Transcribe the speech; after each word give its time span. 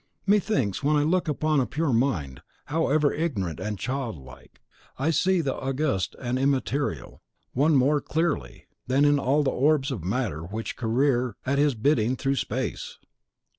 Methinks, 0.25 0.81
when 0.81 0.95
I 0.95 1.03
look 1.03 1.27
upon 1.27 1.59
a 1.59 1.67
pure 1.67 1.93
mind, 1.93 2.41
however 2.65 3.13
ignorant 3.13 3.59
and 3.59 3.77
childlike, 3.77 4.59
that 4.97 5.03
I 5.05 5.11
see 5.11 5.41
the 5.41 5.53
August 5.53 6.15
and 6.19 6.39
Immaterial 6.39 7.21
One 7.51 7.75
more 7.75 8.01
clearly 8.01 8.65
than 8.87 9.05
in 9.05 9.19
all 9.19 9.43
the 9.43 9.51
orbs 9.51 9.91
of 9.91 10.03
matter 10.03 10.41
which 10.41 10.75
career 10.75 11.35
at 11.45 11.59
His 11.59 11.75
bidding 11.75 12.15
through 12.15 12.37
space. 12.37 12.97